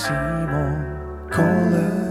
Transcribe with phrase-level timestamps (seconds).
[0.00, 0.84] Simon
[1.30, 2.08] Kollen.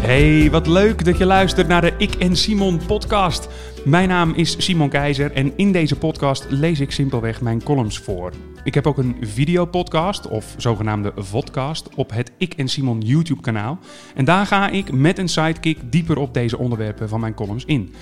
[0.00, 3.48] Hey, wat leuk dat je luistert naar de Ik en Simon podcast.
[3.84, 8.32] Mijn naam is Simon Keizer en in deze podcast lees ik simpelweg mijn columns voor.
[8.64, 13.78] Ik heb ook een videopodcast, of zogenaamde vodcast, op het Ik en Simon YouTube kanaal.
[14.14, 17.94] En daar ga ik met een sidekick dieper op deze onderwerpen van mijn columns in.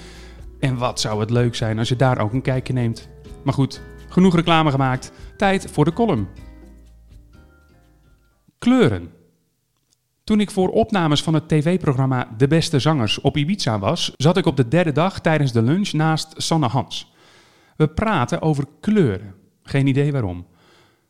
[0.58, 3.08] En wat zou het leuk zijn als je daar ook een kijkje neemt.
[3.44, 5.12] Maar goed, genoeg reclame gemaakt.
[5.36, 6.39] Tijd voor de column.
[8.60, 9.12] Kleuren.
[10.24, 14.46] Toen ik voor opnames van het tv-programma De Beste Zangers op Ibiza was, zat ik
[14.46, 17.12] op de derde dag tijdens de lunch naast Sanne Hans.
[17.76, 19.34] We praten over kleuren.
[19.62, 20.46] Geen idee waarom.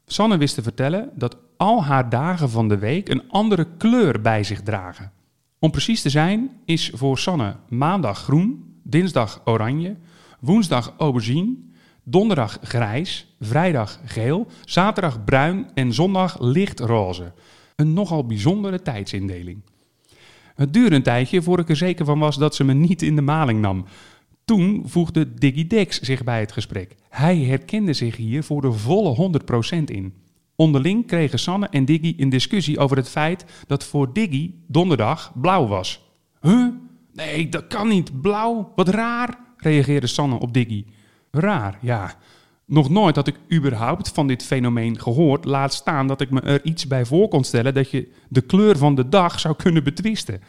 [0.06, 4.44] Sanne wist te vertellen dat al haar dagen van de week een andere kleur bij
[4.44, 5.12] zich dragen.
[5.58, 9.96] Om precies te zijn is voor Sanne maandag groen, dinsdag oranje,
[10.40, 11.56] woensdag aubergine,
[12.04, 17.32] donderdag grijs, vrijdag geel, zaterdag bruin en zondag lichtroze.
[17.76, 19.62] Een nogal bijzondere tijdsindeling.
[20.54, 23.16] Het duurde een tijdje voor ik er zeker van was dat ze me niet in
[23.16, 23.84] de maling nam.
[24.44, 26.96] Toen voegde Diggy Dex zich bij het gesprek.
[27.08, 29.30] Hij herkende zich hier voor de volle
[29.80, 30.14] 100% in.
[30.56, 35.66] Onderling kregen Sanne en Diggy een discussie over het feit dat voor Diggy donderdag blauw
[35.66, 36.02] was.
[36.40, 36.66] Huh?
[37.12, 38.20] Nee, dat kan niet.
[38.20, 38.72] Blauw?
[38.74, 40.84] Wat raar, reageerde Sanne op Diggy.
[41.30, 42.14] Raar, ja.
[42.64, 46.64] Nog nooit had ik überhaupt van dit fenomeen gehoord, laat staan dat ik me er
[46.64, 50.42] iets bij voor kon stellen dat je de kleur van de dag zou kunnen betwisten.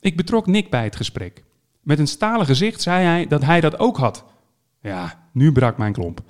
[0.00, 1.44] Ik betrok Nick bij het gesprek.
[1.82, 4.24] Met een stalen gezicht zei hij dat hij dat ook had.
[4.80, 6.20] Ja, nu brak mijn klomp.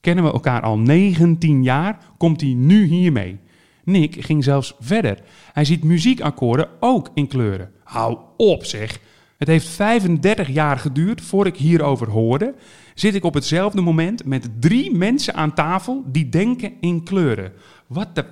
[0.00, 3.38] Kennen we elkaar al 19 jaar, komt hij nu hiermee.
[3.84, 5.18] Nick ging zelfs verder.
[5.52, 7.72] Hij ziet muziekakkoorden ook in kleuren.
[7.84, 9.00] Hou op zeg.
[9.38, 12.54] Het heeft 35 jaar geduurd voor ik hierover hoorde.
[12.94, 17.52] Zit ik op hetzelfde moment met drie mensen aan tafel die denken in kleuren.
[17.86, 18.24] Wat de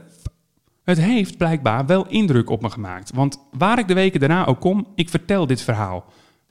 [0.84, 3.12] het heeft blijkbaar wel indruk op me gemaakt.
[3.14, 6.04] Want waar ik de weken daarna ook kom, ik vertel dit verhaal.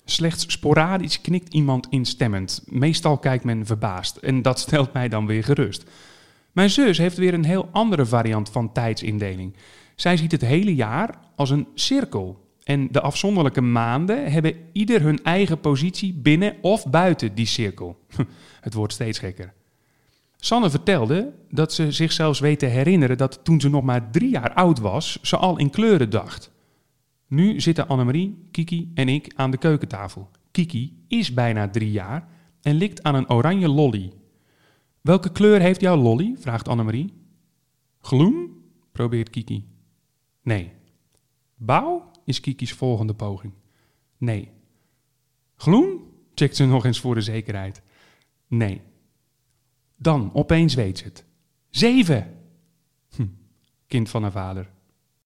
[0.06, 2.64] Slechts sporadisch knikt iemand instemmend.
[2.66, 4.18] Meestal kijkt men verbaasd.
[4.18, 5.90] En dat stelt mij dan weer gerust.
[6.52, 9.56] Mijn zus heeft weer een heel andere variant van tijdsindeling.
[9.96, 12.41] Zij ziet het hele jaar als een cirkel.
[12.64, 18.06] En de afzonderlijke maanden hebben ieder hun eigen positie binnen of buiten die cirkel.
[18.62, 19.54] Het wordt steeds gekker.
[20.38, 24.30] Sanne vertelde dat ze zich zelfs weet te herinneren dat toen ze nog maar drie
[24.30, 26.52] jaar oud was, ze al in kleuren dacht.
[27.28, 30.30] Nu zitten Annemarie, Kiki en ik aan de keukentafel.
[30.52, 32.28] Kiki is bijna drie jaar
[32.62, 34.12] en likt aan een oranje lolly.
[35.02, 36.36] Welke kleur heeft jouw lolly?
[36.40, 37.14] vraagt Annemarie.
[38.02, 38.64] Gloen?
[38.92, 39.66] probeert Kiki.
[40.44, 40.72] Nee.
[41.56, 42.11] Bouw?
[42.26, 43.54] Is Kiki's volgende poging.
[44.18, 44.52] Nee.
[45.56, 46.10] Gloen?
[46.34, 47.82] checkt ze nog eens voor de zekerheid.
[48.48, 48.82] Nee.
[49.98, 51.26] Dan, opeens weet ze het.
[51.70, 52.38] Zeven!
[53.16, 53.28] Hm,
[53.88, 54.72] kind van haar vader.